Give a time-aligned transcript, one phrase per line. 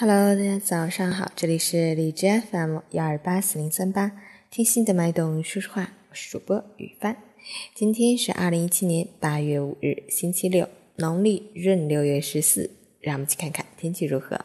[0.00, 4.12] Hello，大家早上好，这里是荔枝 FM 幺二八四零三八，
[4.48, 7.16] 听心的脉动说说话，我是主播雨帆。
[7.74, 12.70] 今天是二零一七年八月五日，星期六，农历闰六月十四。
[13.00, 14.44] 让我们去看看天气如何。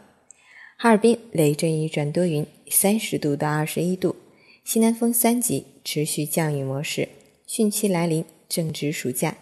[0.76, 4.16] 哈尔滨雷阵雨转多云，三十度到二十一度，
[4.64, 7.10] 西南风三级，持续降雨模式。
[7.48, 9.38] 汛期来临，正值暑假，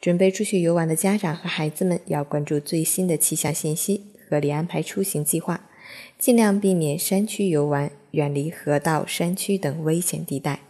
[0.00, 5.68] 准备出去游玩的家长和孩子们要关注最新的气象信息，合理安排出行计划，
[6.16, 10.60] 尽量避免山区游玩，远离河道、山区等危险地带。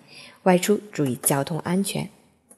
[0.44, 2.08] 外出注意交通安全。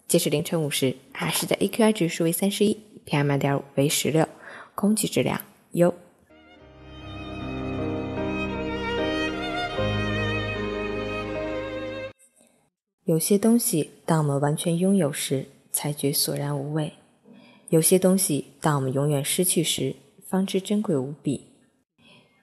[0.07, 4.29] 截至凌晨五时，哈市的 AQI 指数为三十一，PM 二点五为十六，
[4.77, 5.41] 空气质量
[5.73, 5.93] 优。
[13.05, 16.93] 有些东西，当我们完全拥有时，才觉索然无味；
[17.71, 19.97] 有些东西，当我们永远失去时，
[20.33, 21.49] 方知珍贵无比。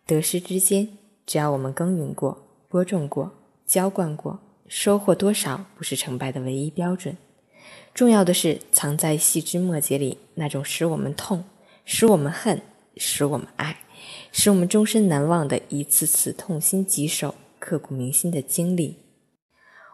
[0.05, 0.89] 得失之间，
[1.25, 2.37] 只要我们耕耘过、
[2.67, 3.31] 播种过、
[3.65, 4.39] 浇灌过。
[4.67, 7.17] 收获多少不是成败的唯一标准，
[7.91, 11.43] 重要的是藏在细枝末节里那种使我们痛、
[11.83, 12.61] 使我们恨、
[12.95, 13.79] 使我们爱、
[14.31, 18.97] 使我们终身难忘的一次次痛心疾首、刻骨铭心的经历。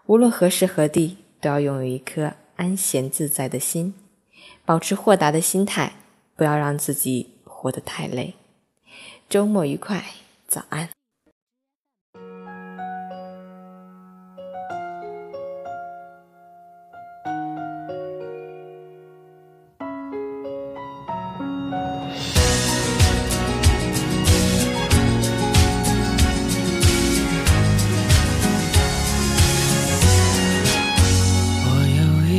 [0.08, 3.94] 无论何时何地，都要拥有一颗安闲自在的心，
[4.66, 5.94] 保持豁达的心态，
[6.36, 7.35] 不要让自己
[7.66, 8.36] 活得太累。
[9.28, 10.06] 周末愉快，
[10.48, 10.88] 早安。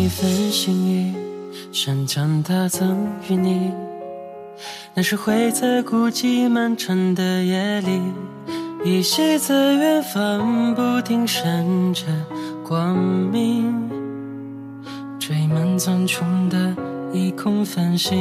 [0.09, 1.15] 分心意
[1.73, 3.71] 想将它赠予你，
[4.99, 8.01] 那是会在孤寂漫长的夜里，
[8.83, 11.45] 依稀在远方不停闪
[11.93, 12.05] 着
[12.67, 13.91] 光明，
[15.21, 16.75] 追满苍穹的
[17.13, 18.17] 一空繁星。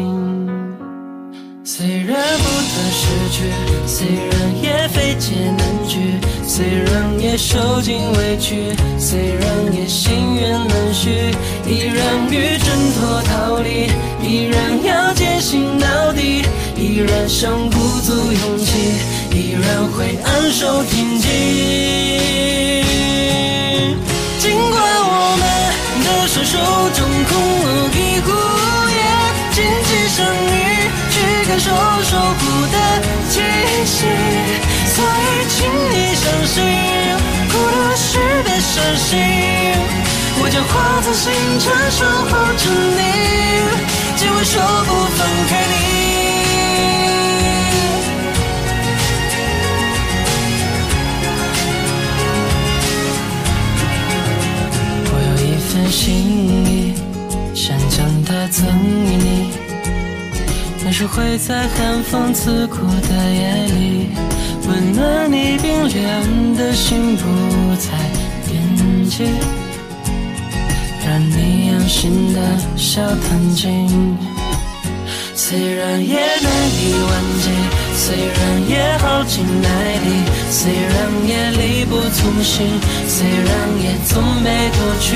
[1.63, 3.49] 虽然不得失去，
[3.87, 11.09] 虽然也非解难拒，虽然也受尽委屈，虽然也心愿难续，
[11.65, 13.89] 依然欲挣脱逃离，
[17.27, 18.71] 想鼓足勇气，
[19.31, 19.63] 依然
[19.93, 21.27] 会安守天机。
[24.39, 25.43] 尽管我们
[26.03, 26.53] 的双手
[26.93, 27.31] 中空
[27.61, 28.29] 无一物，
[28.93, 28.97] 也
[29.51, 30.55] 紧紧相依。
[31.47, 32.41] 感受守护
[32.71, 32.75] 的
[33.29, 33.41] 气
[33.85, 34.05] 息，
[34.93, 35.57] 所以请
[35.89, 36.55] 你相信，
[37.49, 39.11] 孤独时别伤心，
[40.41, 41.23] 我将化作星
[41.59, 42.63] 辰守护着
[42.95, 43.01] 你，
[44.15, 45.19] 紧握手不放
[45.49, 45.94] 开你。
[58.25, 58.65] 它赠
[59.05, 59.51] 予你。
[60.83, 64.09] 那是会在寒风刺骨的夜里，
[64.67, 67.23] 温暖你冰凉的心，不
[67.75, 67.87] 再
[68.47, 69.23] 惦记，
[71.05, 72.39] 让你安心的
[72.75, 74.15] 笑谈尽。
[75.33, 76.49] 虽然也难
[76.79, 77.11] 以忘
[77.41, 77.45] 记，
[77.95, 79.69] 虽然也耗尽耐
[80.05, 80.07] 力，
[80.49, 80.94] 虽然
[81.89, 82.67] 不从心，
[83.07, 83.49] 虽然
[83.81, 85.15] 也从没夺去，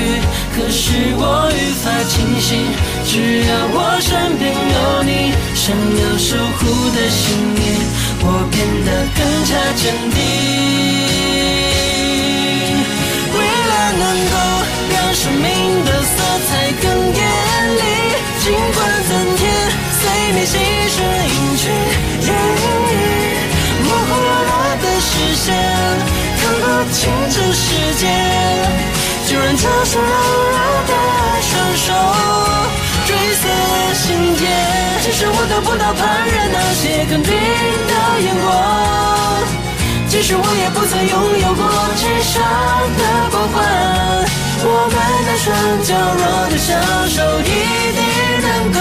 [0.54, 2.48] 可是我愈发清醒，
[3.04, 5.32] 只要我身边有你。
[5.54, 6.60] 想要守护
[6.90, 7.62] 的信念，
[8.22, 10.89] 我变得更加坚定。
[27.90, 28.08] 时间，
[29.26, 30.92] 就让这双柔弱的
[31.42, 31.86] 双手。
[33.04, 33.50] 追随
[33.94, 34.06] 心
[34.36, 34.46] 间，
[35.02, 38.46] 即使我得不到旁人那些肯定的眼光。
[40.08, 41.66] 即使我也不曾拥有过
[41.98, 42.38] 至上
[42.94, 43.02] 的
[43.32, 43.58] 光环，
[44.62, 44.94] 我们
[45.26, 45.50] 的双
[45.82, 46.70] 娇弱的小
[47.10, 47.42] 手一
[47.98, 48.00] 定
[48.46, 48.78] 能够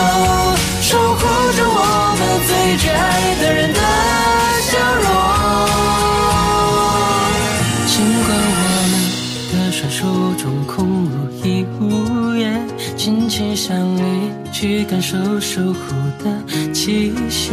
[0.84, 1.20] 守护
[1.58, 3.02] 着我们最挚爱
[3.42, 3.80] 的人的
[12.96, 14.32] 紧紧相依。
[14.52, 15.80] 去感受守护
[16.24, 17.52] 的气息，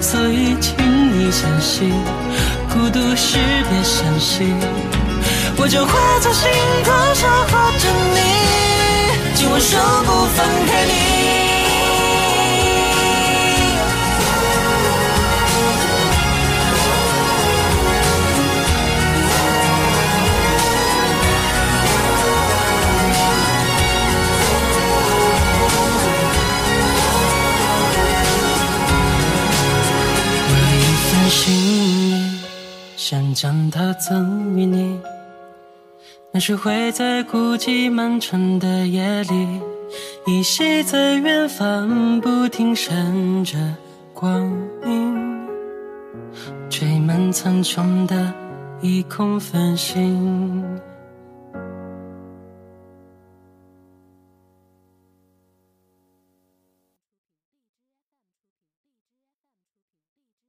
[0.00, 1.90] 所以请你相信，
[2.68, 3.38] 孤独时
[3.68, 4.54] 别伤心，
[5.56, 6.48] 我就化作星
[6.84, 11.19] 光守护着你，紧握手不放开你。
[31.30, 31.54] 心
[32.10, 32.40] 里
[32.96, 34.98] 想将它赠与你，
[36.32, 39.60] 那是会在孤寂漫长的夜里，
[40.26, 43.56] 依稀在远方不停闪着
[44.12, 44.42] 光
[44.84, 45.48] 影，
[46.68, 48.34] 缀满苍穹的
[48.82, 50.80] 夜空繁星。